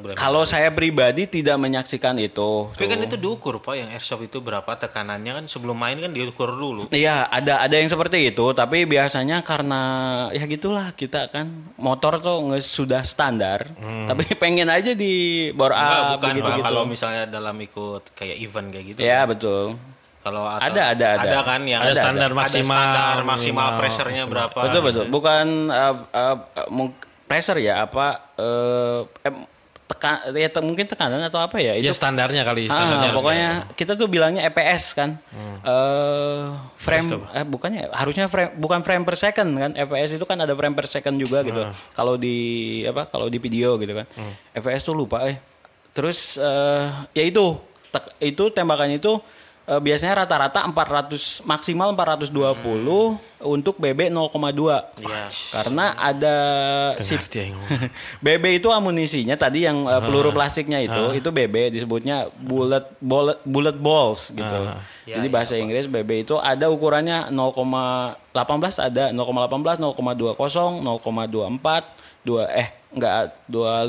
[0.00, 2.72] berapa kalau saya pribadi tidak menyaksikan itu.
[2.74, 6.50] Tapi kan itu diukur pak, yang airsoft itu berapa tekanannya kan sebelum main kan diukur
[6.54, 6.88] dulu.
[6.90, 9.82] Iya, ada ada yang seperti itu, tapi biasanya karena
[10.34, 16.12] ya gitulah kita kan motor tuh nggak sudah standar, tapi pengen aja di Enggak, up
[16.18, 16.50] bukan Pak.
[16.58, 16.62] gitu.
[16.66, 19.00] kalau misalnya dalam ikut kayak event kayak gitu.
[19.04, 19.78] Ya betul.
[20.20, 21.28] Kalau Ada, ada, ada.
[21.32, 24.58] Ada kan yang Ada standar ada maksimal, standar maksimal minimal, pressure-nya berapa?
[24.68, 25.04] betul betul.
[25.08, 26.90] Bukan uh, uh, uh,
[27.24, 28.36] pressure ya apa?
[28.36, 29.00] uh,
[29.90, 33.10] tekan ya te- mungkin tekanan atau apa ya Ya itu standarnya kali Ah, standarnya.
[33.12, 35.18] pokoknya kita tuh bilangnya EPS kan.
[35.60, 36.42] Eh
[36.76, 39.70] frame eh bukannya harusnya frame bukan frame per second kan.
[39.74, 41.58] EPS itu kan ada frame per second juga gitu.
[41.90, 42.36] Kalau di
[42.84, 43.06] apa?
[43.06, 44.06] Kalau di video gitu kan.
[44.52, 45.36] EPS tuh lupa eh.
[45.90, 47.58] Terus eh ya itu
[47.90, 49.18] tek- itu tembakannya itu
[49.70, 54.34] eh, biasanya rata-rata 400 maksimal 420 untuk BB 0,2.
[55.54, 56.36] Karena ada
[56.98, 57.88] si Ngerti ya yang ngomong.
[58.20, 63.76] BB itu amunisinya tadi yang uh, peluru plastiknya itu itu BB disebutnya bullet bullet bullet
[63.78, 64.58] balls gitu.
[64.74, 64.82] Ah.
[65.06, 68.34] Jadi bahasa Inggris BB itu ada ukurannya 0,18
[68.78, 70.34] ada 0,18, 0,20,
[70.82, 73.86] 0,24, 2 eh enggak 25,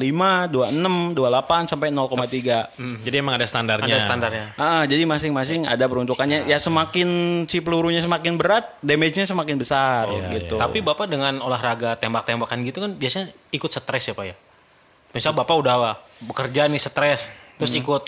[0.54, 2.70] 26, 28 sampai 0,3.
[3.02, 3.98] Jadi emang ada standarnya.
[3.98, 4.46] Ada standarnya.
[4.62, 6.46] Ah, jadi masing-masing ada peruntukannya.
[6.46, 7.10] Ya semakin
[7.50, 10.06] si pelurunya semakin berat, damage-nya semakin besar
[10.38, 10.62] gitu.
[10.62, 14.36] Tapi Bapak dengan olahraga tembak-tembakan gitu kan biasanya ikut stres ya Pak ya?
[15.12, 18.08] Misal Bapak udah bekerja nih stres, terus ikut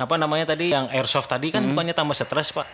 [0.00, 2.64] apa namanya tadi yang airsoft tadi kan bukannya tambah stres Pak?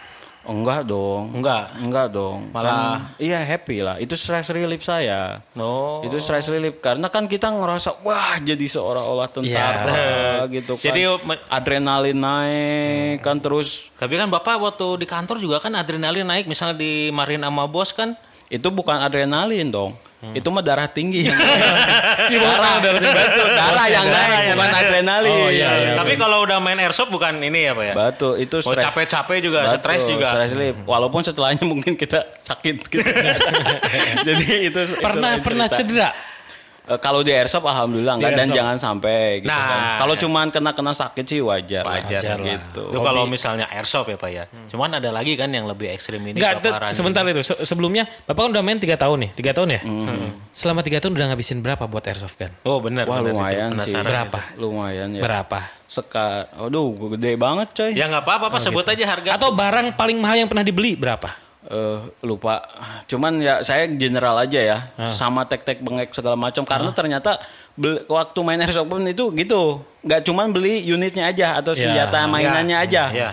[0.46, 1.34] Oh, enggak dong.
[1.34, 1.74] Enggak.
[1.76, 2.54] Enggak dong.
[2.54, 2.70] Malah-
[3.02, 3.98] Kan- iya happy lah.
[3.98, 5.42] Itu stress relief saya.
[5.52, 6.00] No.
[6.00, 10.84] Itu stress relief karena kan kita ngerasa wah jadi seolah-olah tentara gitu kan.
[10.86, 11.02] Jadi,
[11.48, 16.76] adrenalin naik kan terus Tapi kan Bapak waktu di kantor juga kan adrenalin naik misalnya
[16.76, 18.14] di marin sama bos kan
[18.46, 19.92] itu bukan adrenalin dong.
[20.16, 20.32] Hmm.
[20.32, 21.36] Itu mah darah tinggi yang
[22.32, 23.04] si darah, betul,
[23.52, 25.28] darah yang naik bukan adrenalin.
[25.28, 25.92] Oh, iya, iya.
[25.92, 27.94] Tapi kalau udah main airsoft bukan ini ya Pak ya?
[27.94, 28.84] Betul, itu Oh, stres.
[28.88, 30.32] capek-capek juga, stres juga.
[30.32, 30.76] Stress relief.
[30.88, 33.04] Walaupun setelahnya mungkin kita sakit gitu.
[34.32, 35.84] Jadi itu itu Pernah lain pernah cerita.
[35.84, 36.08] cedera?
[36.86, 39.78] Eh, kalau di airsoft alhamdulillah enggak dan jangan sampai gitu Nah, kan.
[39.98, 40.20] Kalau ya.
[40.22, 41.82] cuman kena-kena sakit sih wajar.
[41.82, 42.46] Wajar Wajar lah.
[42.54, 42.82] gitu.
[42.88, 44.44] Itu kalau misalnya airsoft ya Pak ya.
[44.70, 47.42] Cuman ada lagi kan yang lebih ekstrim ini Enggak, sebentar itu.
[47.42, 49.30] Se- sebelumnya Bapak kan udah main 3 tahun nih.
[49.34, 49.80] 3 tahun ya?
[50.50, 52.54] Selama 3 tahun udah ngabisin berapa buat airsoft kan?
[52.62, 53.04] Oh benar.
[53.04, 53.34] Wah benar, itu.
[53.34, 53.94] lumayan sih.
[53.96, 54.38] Berapa?
[54.54, 55.22] Lumayan ya.
[55.22, 55.58] Berapa?
[55.86, 57.90] Seka, aduh gede banget coy.
[57.94, 59.30] Ya nggak apa-apa Pak, sebut aja harga.
[59.34, 61.45] Atau barang paling mahal yang pernah dibeli berapa?
[61.66, 62.62] Eh, lupa.
[63.10, 64.78] Cuman ya saya general aja ya.
[65.10, 67.42] Sama tek-tek bengek segala macam karena ternyata
[68.06, 69.82] waktu main airsoft pun itu gitu.
[70.06, 71.90] Nggak cuman beli unitnya aja atau Ya.
[71.90, 73.10] senjata mainannya aja.
[73.10, 73.30] Ya.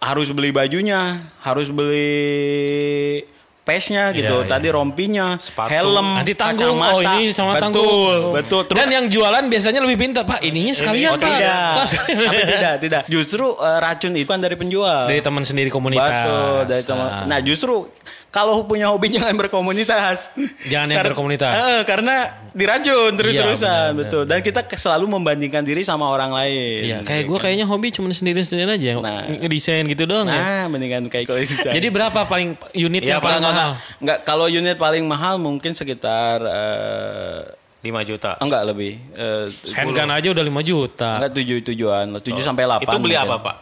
[0.00, 3.28] Harus beli bajunya, harus beli
[3.66, 4.46] pesnya gitu.
[4.46, 5.70] Iya, Tadi rompinya, Sepatu.
[5.74, 6.78] helm, Nanti tanggung.
[6.78, 6.94] kacamata.
[6.94, 8.22] Oh ini sama betul, tanggung.
[8.32, 10.22] Betul, Terus Dan yang jualan biasanya lebih pintar.
[10.22, 11.26] Pak ininya sekalian Oh, Pak.
[11.26, 11.72] tidak.
[12.30, 13.02] Tapi tidak, tidak.
[13.10, 15.10] Justru eh, racun itu kan dari penjual.
[15.10, 16.06] Dari teman sendiri komunitas.
[16.06, 17.08] Betul, dari teman.
[17.10, 17.24] Ah.
[17.26, 17.90] Nah, justru
[18.28, 20.32] kalau punya hobi jangan berkomunitas.
[20.66, 21.52] Jangan yang Kar- berkomunitas.
[21.56, 22.14] Eh, karena
[22.50, 24.22] diracun terus-terusan, Iya, benar, betul.
[24.24, 26.80] Dan kita selalu membandingkan diri sama orang lain.
[26.84, 28.92] Iya, kayak gue kayaknya hobi cuma sendiri-sendiri aja.
[28.96, 29.24] Nah.
[29.40, 30.36] Ngedesain gitu doang ya.
[30.36, 33.70] Nah, mendingan kayak kalau Jadi berapa paling unit Iya, yang paling enggak, mahal?
[33.98, 37.40] enggak, kalau unit paling mahal mungkin sekitar eh
[37.82, 38.34] 5 juta.
[38.36, 38.92] enggak lebih.
[39.12, 41.10] Eh, Handgun aja udah 5 juta.
[41.16, 42.84] enggak tujuh tujuan, tujuh sampai delapan.
[42.84, 43.30] Itu beli mungkin.
[43.30, 43.56] apa Pak?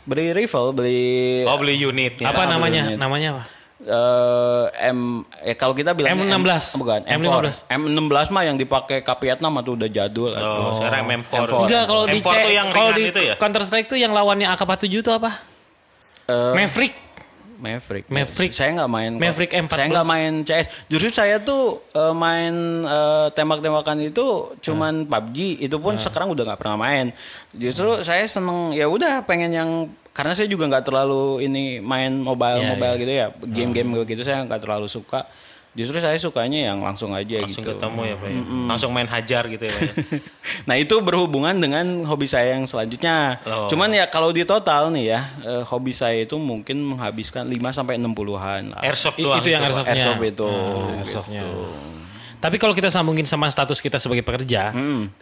[0.00, 1.00] Beli rifle, beli
[1.44, 2.26] Oh beli unitnya.
[2.26, 2.82] Apa Ya, namanya?
[2.88, 2.98] unit.
[2.98, 3.44] Namanya apa?
[3.80, 6.76] Eh M eh kalau kita bilang M16.
[6.76, 7.64] bukan M15.
[7.64, 7.80] M4.
[7.80, 11.32] M16 mah yang dipakai K-Vietnam atau udah jadul Oh, sekarang M4.
[11.48, 11.54] M4.
[11.64, 13.34] Enggak, kalau di M4 tuh yang kalau di itu ya?
[13.40, 15.40] Counter Strike tuh yang lawannya AK-47 itu apa?
[16.28, 16.94] Eh, Maverick.
[17.60, 18.04] Maverick.
[18.08, 18.52] Maverick.
[18.56, 19.12] Saya nggak main.
[19.16, 19.76] Maverick M14.
[19.76, 20.66] Saya nggak main CS.
[20.88, 24.26] Justru saya tuh eh, main eh, tembak-tembakan itu
[24.60, 25.60] cuman PUBG.
[25.60, 27.12] Itu pun sekarang udah nggak pernah main.
[27.52, 29.70] Justru saya seneng ya udah pengen yang
[30.10, 34.42] karena saya juga nggak terlalu ini main mobile Iya, mobile gitu ya game-game begitu saya
[34.42, 35.24] nggak terlalu suka.
[35.70, 37.78] Justru saya sukanya yang langsung aja Langsung gitu.
[37.78, 38.40] ketemu ya Pak ya.
[38.66, 39.94] Langsung main hajar gitu ya Pak ya.
[40.68, 43.38] nah itu berhubungan dengan hobi saya yang selanjutnya.
[43.46, 43.70] Oh.
[43.70, 48.02] Cuman ya kalau di total nih ya eh, hobi saya itu mungkin menghabiskan 5 sampai
[48.02, 48.82] 60-an lah.
[48.82, 49.94] Airsoft I- itu yang airsoftnya.
[49.94, 50.48] Airsoft itu.
[50.50, 51.42] Ah, airsoftnya.
[52.40, 54.72] Tapi kalau kita sambungin sama status kita sebagai pekerja,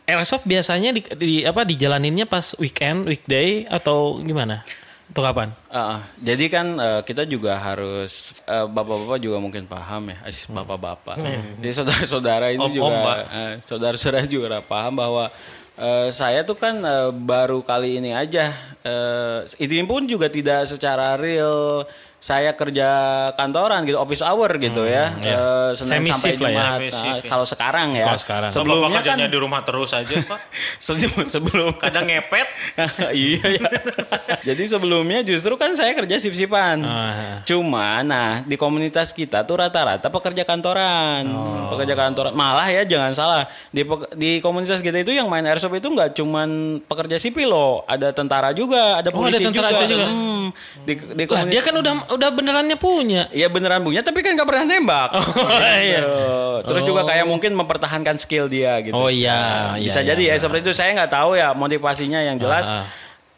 [0.07, 4.63] airsoft biasanya di, di apa dijalaninnya pas weekend, weekday atau gimana?
[5.09, 5.49] Atau kapan?
[5.67, 11.17] Ah, jadi kan eh, kita juga harus eh, bapak-bapak juga mungkin paham ya, As- bapak-bapak.
[11.59, 13.19] Jadi saudara-saudara itu Om-om, juga Pak.
[13.33, 15.33] eh, saudara-saudara juga paham bahwa
[15.75, 18.53] eh, saya tuh kan eh, baru kali ini aja
[18.85, 22.89] eh, ini pun juga tidak secara real saya kerja
[23.33, 26.37] kantoran gitu office hour gitu ya Eh, Senin sampai ya.
[26.37, 27.23] Jumat Nah, ya.
[27.25, 28.51] kalau sekarang ya Kalau sekarang.
[28.51, 30.39] Sebelum sebelumnya Bapak kan kerjanya di rumah terus aja Pak.
[30.85, 32.49] sebelum sebelum Kadang ngepet.
[33.15, 33.69] iya ya.
[34.49, 36.83] Jadi sebelumnya justru kan saya kerja sip-sipan.
[36.83, 37.39] Ah.
[37.43, 41.23] Cuma nah di komunitas kita tuh rata-rata pekerja kantoran.
[41.29, 41.71] Oh.
[41.71, 42.33] Pekerja kantoran.
[42.33, 43.43] Malah ya jangan salah.
[43.69, 46.49] Di di komunitas kita itu yang main airsoft itu nggak cuman
[46.83, 49.87] pekerja sipil loh, ada tentara juga, ada Oh, ada polisi tentara juga.
[49.89, 50.07] juga.
[50.07, 50.47] Hmm.
[50.83, 53.29] Di, di Lah, dia komunitas kan udah udah benerannya punya.
[53.31, 55.11] Iya beneran punya tapi kan nggak pernah nembak.
[55.15, 55.23] Oh,
[55.85, 56.01] iya.
[56.03, 56.67] Gitu.
[56.69, 58.93] Terus juga kayak mungkin mempertahankan skill dia gitu.
[58.93, 60.43] Oh, iya, Nah, iya, bisa iya, jadi ya benar.
[60.43, 60.73] seperti itu.
[60.73, 62.67] Saya nggak tahu ya motivasinya yang jelas.
[62.67, 62.87] Ah,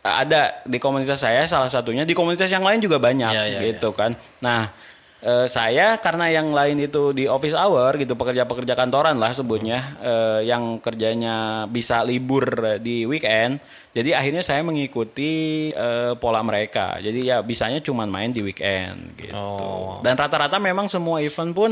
[0.01, 3.93] Ada di komunitas saya salah satunya di komunitas yang lain juga banyak Iya, iya, gitu
[3.93, 4.17] kan.
[4.41, 4.73] Nah
[5.21, 10.41] eh, saya karena yang lain itu di office hour gitu pekerja-pekerja kantoran lah sebutnya eh,
[10.49, 13.61] yang kerjanya bisa libur di weekend.
[13.91, 16.99] Jadi akhirnya saya mengikuti eh, pola mereka.
[16.99, 19.37] Jadi ya bisanya cuman main di weekend gitu.
[19.37, 19.99] Oh.
[20.01, 21.71] Dan rata-rata memang semua event pun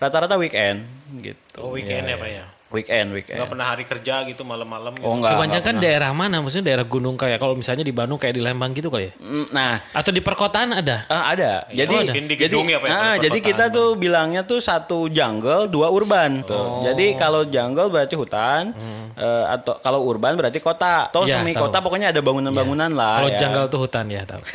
[0.00, 0.84] rata-rata weekend
[1.20, 1.60] gitu.
[1.60, 2.44] Oh weekend ya pak ya.
[2.70, 3.34] Weekend, weekend.
[3.34, 4.94] Nggak pernah hari kerja gitu malam-malam.
[4.94, 5.02] Gitu.
[5.02, 5.34] Oh enggak.
[5.34, 6.38] Kebanyakan daerah mana?
[6.38, 9.12] Maksudnya daerah gunung kayak kalau misalnya di Bandung kayak di Lembang gitu kali ya?
[9.18, 11.02] Mm, Nah, Atau di perkotaan ada?
[11.04, 11.66] Ah, ada.
[11.68, 12.14] Jadi ada.
[12.14, 15.10] Mungkin di jadi gedung ya, Pak, ya, ah, pada jadi kita tuh bilangnya tuh satu
[15.10, 16.54] jungle, dua urban tuh.
[16.54, 16.86] Oh.
[16.86, 18.70] Jadi kalau jungle berarti hutan
[19.12, 21.10] eh, atau kalau urban berarti kota.
[21.10, 21.28] Atau Hmm.
[21.28, 21.66] Ya, semi tahu.
[21.66, 23.38] kota pokoknya ada bangunan-bangunan lah Kalau ya.
[23.40, 24.42] janggal tuh hutan ya tahu.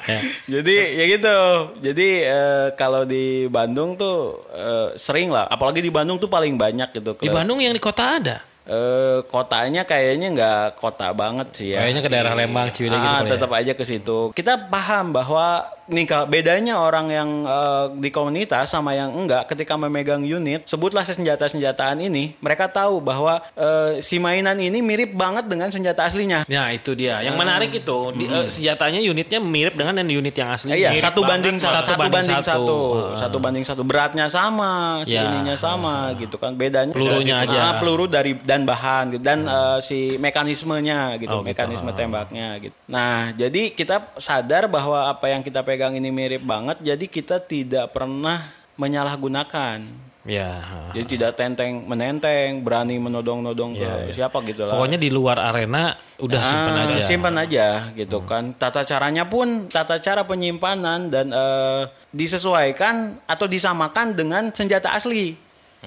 [0.00, 0.18] Ya.
[0.50, 1.36] Jadi ya gitu.
[1.80, 6.88] Jadi eh, kalau di Bandung tuh eh, sering lah, apalagi di Bandung tuh paling banyak
[6.94, 7.16] gitu.
[7.18, 8.36] Di Ke- Bandung yang di kota ada.
[8.62, 11.80] Eh, kotanya kayaknya nggak kota banget sih ya.
[11.80, 13.30] Kayaknya ke daerah Lembang, Ciwidey gitu Ah, ya.
[13.32, 14.18] tetap aja ke situ.
[14.30, 15.46] Kita paham bahwa
[15.86, 21.98] nih bedanya orang yang eh, di komunitas sama yang enggak ketika memegang unit, sebutlah senjata-senjataan
[22.00, 26.44] ini, mereka tahu bahwa eh, si mainan ini mirip banget dengan senjata aslinya.
[26.46, 27.18] Ya itu dia.
[27.20, 30.76] Yang menarik itu di, eh, senjatanya unitnya mirip dengan yang unit yang asli.
[30.76, 32.44] Iya, mirip satu banget, banding satu, Satu banding satu.
[32.44, 33.18] satu, Ah.
[33.18, 33.82] satu banding satu.
[33.82, 35.26] Beratnya sama, si Ya.
[35.26, 36.54] ininya sama, gitu kan.
[36.54, 37.60] Bedanya Pelurunya Ah, aja.
[37.82, 39.22] peluru dari dan bahan gitu.
[39.22, 41.54] dan eh, si mekanismenya gitu, Oh, gitu.
[41.54, 42.74] mekanisme tembaknya gitu.
[42.90, 47.94] Nah, jadi kita sadar bahwa apa yang kita pegang ini mirip banget, jadi kita tidak
[47.94, 50.10] pernah menyalahgunakan.
[50.20, 50.60] Ya.
[50.92, 54.12] Jadi tidak tenteng menenteng, berani menodong-nodong ke Ya, ya.
[54.12, 54.76] siapa gitu lah.
[54.76, 56.92] Pokoknya di luar arena udah simpan Ah, aja.
[57.00, 57.08] Hmm.
[57.08, 58.52] Simpan aja gitu kan.
[58.52, 61.82] Tata caranya pun tata cara penyimpanan dan eh,
[62.12, 65.40] disesuaikan atau disamakan dengan senjata asli.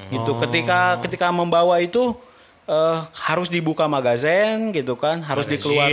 [0.09, 0.31] Gitu.
[0.33, 0.41] Oh.
[0.41, 2.17] Ketika ketika membawa itu
[2.67, 2.97] eh,
[3.29, 5.89] harus dibuka magazin gitu kan, harus dikeluar.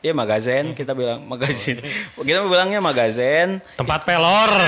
[0.00, 1.76] Iya magazin kita bilang magazin.
[2.16, 3.60] kita bilangnya magazin.
[3.76, 4.50] Tempat pelor.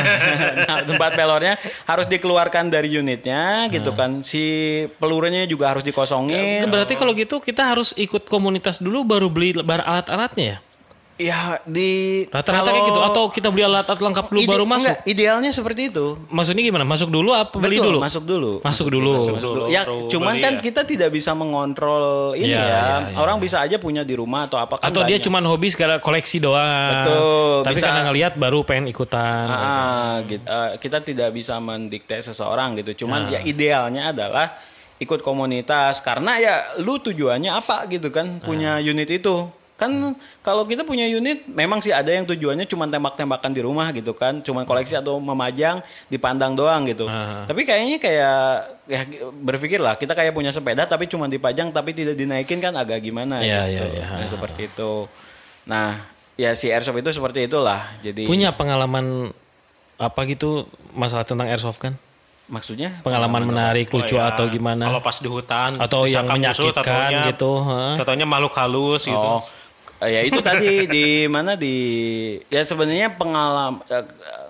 [0.62, 1.56] Nah, tempat pelornya
[1.88, 4.20] harus dikeluarkan dari unitnya gitu kan.
[4.20, 4.44] Si
[5.00, 6.68] pelurunya juga harus dikosongin.
[6.68, 10.58] Berarti kalau gitu kita harus ikut komunitas dulu baru beli bar alat-alatnya ya?
[11.22, 14.82] Ya di Rata-rata kayak gitu atau kita beli alat-alat lengkap dulu Ide- baru masuk?
[14.82, 16.18] enggak, idealnya seperti itu.
[16.26, 16.82] Maksudnya gimana?
[16.82, 17.98] Masuk dulu apa beli Betul, dulu?
[18.02, 18.52] Masuk dulu.
[18.58, 19.12] Masuk dulu.
[19.14, 19.64] Masuk dulu.
[19.70, 20.60] Ya, cuman beli kan ya.
[20.60, 22.66] kita tidak bisa mengontrol ini Iya, ya.
[22.66, 23.16] iya, iya.
[23.16, 25.22] Orang bisa aja punya di rumah atau apa kan Atau dia banyak.
[25.22, 26.90] cuma hobi segala koleksi doang.
[26.98, 27.86] Betul, Tapi bisa.
[27.86, 29.46] karena ngelihat baru pengen ikutan.
[29.46, 30.42] Ah, gitu.
[30.42, 33.06] Eh, kita tidak bisa mendikte seseorang gitu.
[33.06, 33.32] Cuman Ah.
[33.32, 34.50] ya idealnya adalah
[34.98, 38.82] ikut komunitas karena ya lu tujuannya apa gitu kan punya Ah.
[38.82, 39.46] unit itu.
[39.82, 44.14] Kan kalau kita punya unit memang sih ada yang tujuannya cuma tembak-tembakan di rumah gitu
[44.14, 47.04] kan, cuman koleksi atau memajang dipandang doang gitu.
[47.04, 47.42] Ah.
[47.44, 48.36] Tapi kayaknya kayak
[48.86, 49.00] ya
[49.34, 53.42] berpikir lah kita kayak punya sepeda tapi cuma dipajang tapi tidak dinaikin kan agak gimana
[53.42, 53.86] Iya, gitu.
[53.90, 54.06] iya, iya.
[54.16, 54.92] Nah, seperti itu.
[55.64, 57.98] Nah, ya si airsoft itu seperti itulah.
[58.00, 59.34] Jadi Punya pengalaman
[59.96, 61.94] apa gitu masalah tentang airsoft kan?
[62.52, 64.84] maksudnya Pengalaman menarik, Oh, lucu ya, atau gimana?
[64.84, 67.96] Kalau pas di hutan Atau yang menyakitkan taunya- gitu, ha?
[67.96, 69.30] Taunya makhluk halus gitu.
[70.02, 71.76] Oh, ya itu tadi di mana di
[72.50, 73.86] ya sebenarnya pengalaman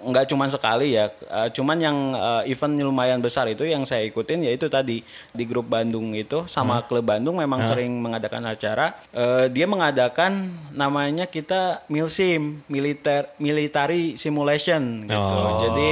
[0.02, 4.48] nggak cuman sekali ya, eh, cuman yang eh, event lumayan besar itu yang saya ikutin
[4.48, 8.98] yaitu tadi di grup Bandung itu sama klub Bandung memang sering mengadakan acara.
[9.14, 15.20] Eh, dia mengadakan namanya kita milsim, militer military simulation gitu.
[15.36, 15.68] Oh.
[15.68, 15.90] Jadi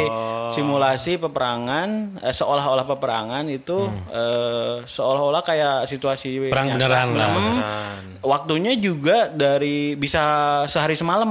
[0.52, 6.76] simulasi peperangan eh, seolah-olah peperangan itu eh, seolah-olah kayak situasi Perang nyata.
[6.78, 7.28] beneran lah.
[7.32, 8.02] Beneran.
[8.20, 10.22] Waktunya juga dari bisa
[10.66, 11.30] sehari semalam.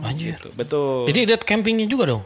[0.00, 0.36] Anjir.
[0.36, 1.04] Gitu, betul.
[1.04, 2.22] Jadi ada campingnya juga dong.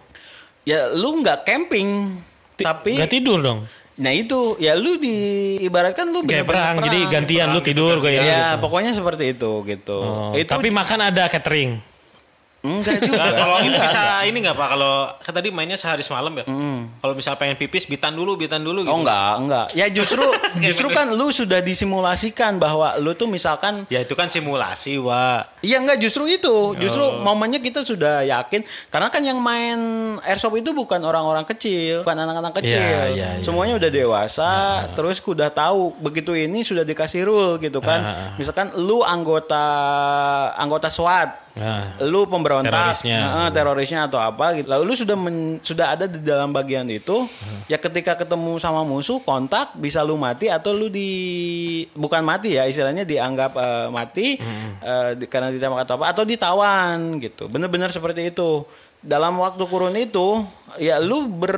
[0.62, 2.16] ya lu nggak camping,
[2.54, 3.68] Ti- tapi nggak tidur dong.
[3.94, 5.14] nah itu ya lu di
[5.60, 8.44] ibaratkan lu Kayak bener-bener perang, jadi gantian lu tidur gue Ya, ya.
[8.56, 9.98] pokoknya seperti itu gitu.
[9.98, 11.78] Oh, itu tapi makan ada catering.
[12.64, 13.20] Enggak juga.
[13.20, 14.68] Nah, kalau ini bisa ini nggak pak?
[14.72, 16.44] Kalau kan tadi mainnya sehari semalam ya.
[16.48, 17.04] Mm.
[17.04, 18.90] Kalau misal pengen pipis, bitan dulu, bitan dulu gitu.
[18.90, 19.66] Oh enggak, enggak.
[19.76, 20.24] Ya justru
[20.66, 25.60] justru kan lu sudah disimulasikan bahwa lu tuh misalkan Ya itu kan simulasi, Wak.
[25.60, 26.72] Iya enggak justru itu.
[26.80, 29.78] Justru momennya kita sudah yakin karena kan yang main
[30.24, 32.80] airsoft itu bukan orang-orang kecil, bukan anak-anak kecil.
[32.80, 33.44] Iya, iya, iya.
[33.44, 34.52] Semuanya udah dewasa,
[34.96, 38.00] terus udah tahu begitu ini sudah dikasih rule gitu kan.
[38.00, 38.30] Ah, ah.
[38.40, 39.64] Misalkan lu anggota
[40.56, 43.18] anggota SWAT Nah, lu pemberontak, Terorisnya.
[43.22, 44.66] Heeh, terorisnya atau apa gitu.
[44.66, 47.30] Lalu lu sudah men- sudah ada di dalam bagian itu,
[47.64, 51.10] ya ketika ketemu sama musuh kontak bisa lu mati atau lu di
[51.92, 54.26] bukan mati ya istilahnya dianggap eh, mati
[54.80, 57.46] eh, di- karena ditembak atau apa atau ditawan gitu.
[57.46, 58.66] Bener-bener seperti itu.
[58.98, 60.42] Dalam waktu kurun itu,
[60.74, 61.54] ya lu ber,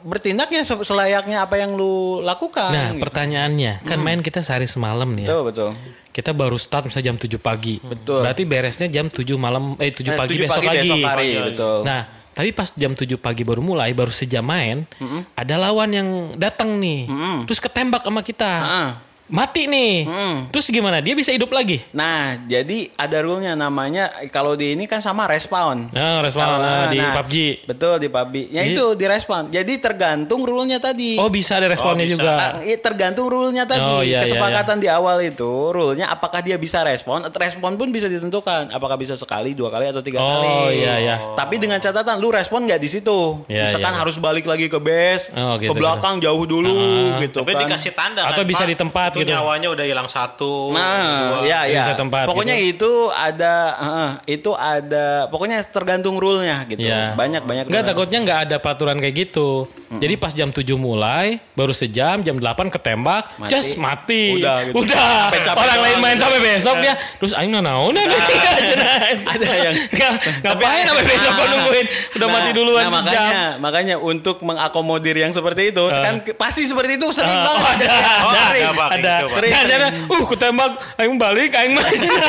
[0.00, 2.72] bertindak ya se- selayaknya apa yang lu lakukan.
[2.72, 3.04] nah gitu.
[3.04, 5.28] pertanyaannya kan main kita sehari semalam nih ya.
[5.30, 5.70] betul betul.
[6.12, 7.80] Kita baru start misalnya jam 7 pagi.
[7.80, 8.20] Betul.
[8.20, 10.80] Berarti beresnya jam 7 malam eh 7 Eh, pagi 7 besok pagi lagi.
[10.86, 11.78] besok hari, betul.
[11.82, 14.84] Nah, tapi pas jam 7 pagi baru mulai, baru sejam main,
[15.32, 17.08] ada lawan yang datang nih.
[17.44, 18.52] Terus ketembak sama kita.
[18.52, 18.90] Heeh.
[19.32, 20.04] Mati nih.
[20.04, 20.36] Mm.
[20.52, 21.00] Terus gimana?
[21.00, 21.80] Dia bisa hidup lagi?
[21.96, 25.88] Nah, jadi ada rule-nya namanya kalau di ini kan sama respawn.
[25.88, 27.36] Nah, respon Kalau- nah, di nah, PUBG.
[27.64, 28.36] Betul di PUBG.
[28.52, 29.48] Ya Jadi- itu di respawn.
[29.48, 31.16] Jadi tergantung rule-nya tadi.
[31.16, 32.20] Oh, bisa ada responnya bisa.
[32.20, 32.32] juga.
[32.36, 33.80] Ah, iya, tergantung rule-nya tadi.
[33.80, 37.24] Oh, iya, iya, Kesepakatan di awal itu rule-nya apakah dia bisa respon?
[37.24, 38.68] Respon pun bisa ditentukan.
[38.68, 40.84] Apakah bisa sekali, dua kali atau tiga Oh, kali.
[40.84, 41.16] iya, iya.
[41.32, 43.48] Tapi dengan catatan lu respon nggak di situ.
[43.48, 44.00] Iya, Misalkan iya.
[44.04, 46.76] harus balik lagi ke base, Oh, gitu, ke belakang jauh dulu
[47.18, 47.60] gitu Tapi kan.
[47.64, 49.32] dikasih tanda Atau kan, bisa di tempat gitu.
[49.32, 50.70] nyawanya udah hilang satu.
[50.70, 51.38] Nah, dua.
[51.44, 51.82] ya, ya.
[51.92, 52.70] tempat Pokoknya gitu.
[52.74, 55.26] itu ada, heeh, itu ada.
[55.28, 56.80] Pokoknya tergantung rule-nya gitu.
[56.80, 57.12] Iya.
[57.12, 57.64] Banyak banyak.
[57.66, 57.90] Enggak rule-nya.
[57.90, 59.66] takutnya nggak ada peraturan kayak gitu.
[59.92, 63.50] Jadi pas jam 7 mulai, baru sejam, jam 8 ketembak, Mati.
[63.50, 64.40] just mati.
[64.40, 64.80] Udah gitu.
[64.80, 65.28] Udah.
[65.28, 66.24] Capek-capek Orang lain main gitu.
[66.24, 66.94] sampai besok dia.
[67.20, 68.06] Terus aing naon nih.
[69.32, 69.74] Ada yang
[70.42, 71.86] ngapain sampai besok kok nungguin.
[72.12, 73.04] Udah Nah, mati duluan nah, sejam.
[73.04, 77.60] makanya, makanya untuk mengakomodir yang seperti itu kan pasti seperti itu sering Ah, banget.
[77.60, 77.86] oh, ada,
[78.22, 79.11] Oh, ada, ada, Pak, ada.
[79.20, 79.30] Pak.
[79.36, 82.08] Sering, Jangan-jangan, uh, kutembak, aing balik, aing masih.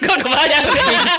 [0.00, 0.64] Kok kebayang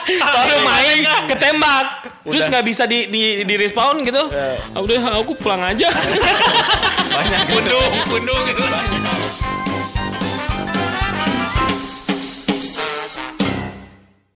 [0.10, 0.98] Baru main
[1.30, 1.86] ketembak.
[2.28, 4.28] Terus nggak bisa di, di, di respawn gitu.
[4.34, 5.88] Ah, Udah aku pulang aja.
[7.48, 8.66] Pundung, pundung gitu.